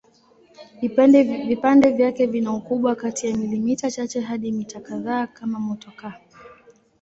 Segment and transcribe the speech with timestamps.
[1.47, 6.13] Vipande vyake vina ukubwa kati ya milimita chache hadi mita kadhaa kama motokaa.